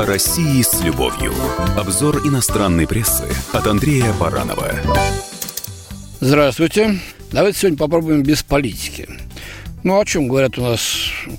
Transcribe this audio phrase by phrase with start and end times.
[0.00, 1.34] О России с любовью.
[1.76, 4.72] Обзор иностранной прессы от Андрея Баранова.
[6.20, 6.98] Здравствуйте.
[7.30, 9.06] Давайте сегодня попробуем без политики.
[9.82, 10.80] Ну, о чем говорят у нас,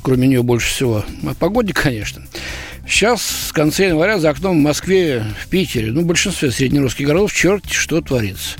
[0.04, 1.04] кроме нее, больше всего?
[1.28, 2.24] О погоде, конечно.
[2.88, 7.34] Сейчас, с конца января, за окном в Москве, в Питере, ну, в большинстве среднерусских городов,
[7.34, 8.60] черт что творится.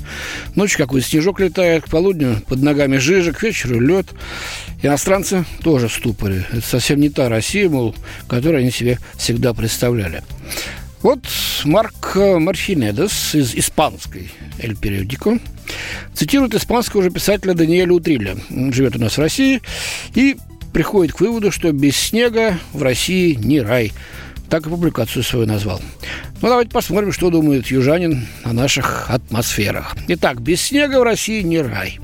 [0.56, 4.08] Ночью какой-то снежок летает, к полудню под ногами жижа, к вечеру лед.
[4.82, 6.44] Иностранцы тоже в ступоре.
[6.50, 7.94] Это совсем не та Россия, мол,
[8.26, 10.22] которую они себе всегда представляли.
[11.02, 11.20] Вот
[11.64, 15.38] Марк Марфинедес из испанской «Эль Периодико»
[16.14, 18.36] цитирует испанского уже писателя Даниэля Утриля.
[18.50, 19.62] Он живет у нас в России
[20.14, 20.36] и
[20.72, 23.92] приходит к выводу, что без снега в России не рай.
[24.52, 25.80] Так и публикацию свою назвал.
[26.42, 29.96] Ну, давайте посмотрим, что думает южанин о наших атмосферах.
[30.08, 31.98] Итак, без снега в России не рай.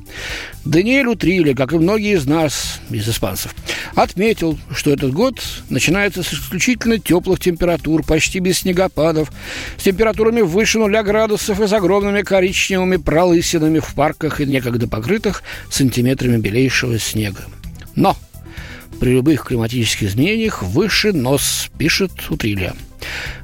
[0.65, 3.55] Даниэль Утрили, как и многие из нас, из испанцев,
[3.95, 9.31] отметил, что этот год начинается с исключительно теплых температур, почти без снегопадов,
[9.77, 15.43] с температурами выше нуля градусов и с огромными коричневыми пролысинами в парках и некогда покрытых
[15.69, 17.45] сантиметрами белейшего снега.
[17.95, 18.17] Но
[18.99, 22.75] при любых климатических изменениях выше нос, пишет Утрилья.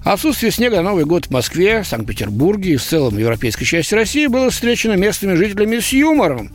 [0.02, 4.50] Отсутствие снега на Новый год в Москве, Санкт-Петербурге и в целом европейской части России было
[4.50, 6.50] встречено местными жителями с юмором,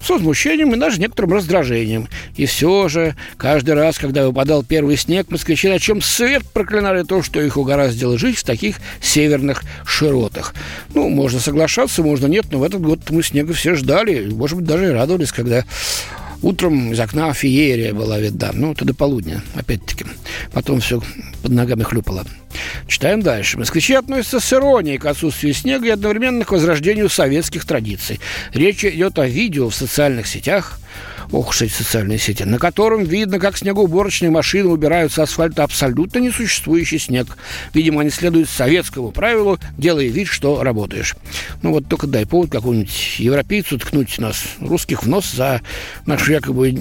[0.00, 2.08] с возмущением и даже некоторым раздражением.
[2.36, 7.22] И все же, каждый раз, когда выпадал первый снег, москвичи на чем свет проклинали то,
[7.22, 10.54] что их угораздило жить в таких северных широтах.
[10.94, 14.66] Ну, можно соглашаться, можно нет, но в этот год мы снега все ждали, может быть,
[14.66, 15.64] даже и радовались, когда
[16.42, 18.50] Утром из окна феерия была видна.
[18.52, 20.04] Ну, это до полудня, опять-таки.
[20.52, 21.02] Потом все
[21.42, 22.24] под ногами хлюпало.
[22.86, 23.58] Читаем дальше.
[23.58, 28.20] Москвичи относятся с иронией к отсутствию снега и одновременно к возрождению советских традиций.
[28.52, 30.78] Речь идет о видео в социальных сетях,
[31.32, 36.18] ох уж эти социальные сети, на котором видно, как снегоуборочные машины убирают с асфальта абсолютно
[36.18, 37.36] несуществующий снег.
[37.74, 41.16] Видимо, они следуют советскому правилу, делая вид, что работаешь.
[41.62, 45.60] Ну вот только дай повод какому-нибудь европейцу ткнуть нас, русских, в нос за
[46.06, 46.72] нашу якобы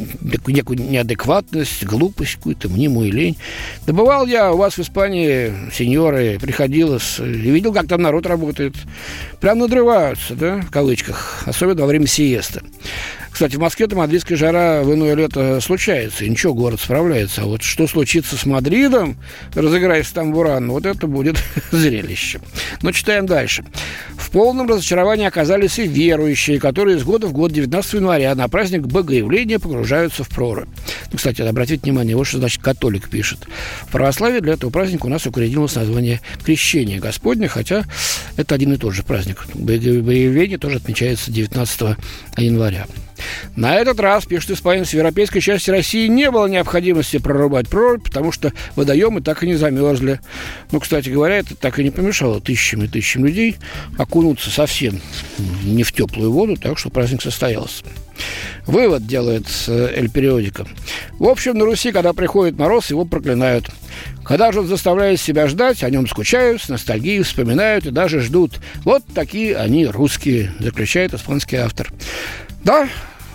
[0.47, 3.37] некую неадекватность, глупость, какую-то мнимую лень.
[3.85, 8.75] Добывал я у вас в Испании, сеньоры, приходилось, и видел, как там народ работает.
[9.39, 12.61] Прям надрываются, да, в кавычках, особенно во время сиеста.
[13.35, 17.41] Кстати, в Москве-то мадридская жара в иное лето случается, и ничего, город справляется.
[17.41, 19.17] А вот что случится с Мадридом,
[19.53, 21.35] разыграясь там буран, вот это будет
[21.71, 22.39] зрелище.
[22.81, 23.65] Но читаем дальше.
[24.15, 28.83] В полном разочаровании оказались и верующие, которые из года в год 19 января на праздник
[28.83, 30.69] Богоявления погружаются в прорубь.
[31.11, 33.39] Ну, кстати, обратите внимание, вот что значит католик пишет.
[33.81, 37.83] В православии для этого праздника у нас укоренилось название Крещения Господня, хотя
[38.37, 39.45] это один и тот же праздник.
[39.53, 41.97] Богоявление тоже отмечается 19
[42.37, 42.85] января.
[43.55, 48.31] На этот раз, пишет испанец, в европейской части России не было необходимости прорубать прорубь, потому
[48.31, 50.19] что водоемы так и не замерзли.
[50.71, 53.57] Ну, кстати говоря, это так и не помешало тысячам и тысячам людей
[53.97, 55.01] окунуться совсем
[55.63, 57.83] не в теплую воду, так что праздник состоялся.
[58.65, 60.65] Вывод делает э, Эль Периодика.
[61.19, 63.69] В общем, на Руси, когда приходит мороз, его проклинают.
[64.23, 68.59] Когда же он заставляет себя ждать, о нем скучают, с ностальгией вспоминают и даже ждут.
[68.83, 71.91] Вот такие они русские, заключает испанский автор.
[72.65, 72.89] Да,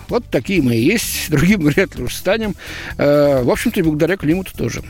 [0.09, 2.55] вот такие мы и есть, другим вряд ли уж станем.
[2.97, 4.83] Э, в общем-то, и благодаря климату тоже.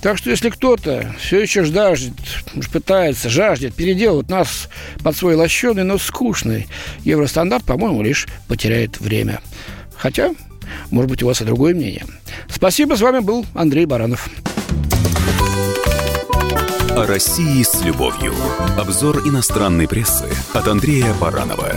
[0.00, 2.12] Так что, если кто-то все еще жаждет,
[2.72, 4.68] пытается, жаждет переделать нас
[5.02, 6.68] под свой лощеный, но скучный
[7.00, 9.40] евростандарт, по-моему, лишь потеряет время.
[9.96, 10.30] Хотя,
[10.90, 12.06] может быть, у вас и другое мнение.
[12.48, 14.30] Спасибо, с вами был Андрей Баранов.
[16.90, 18.34] О России с любовью.
[18.78, 21.72] Обзор иностранной прессы от Андрея Баранова.